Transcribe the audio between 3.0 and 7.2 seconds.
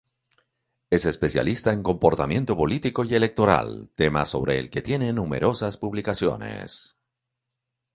y electoral, tema sobre el que tiene numerosas publicaciones.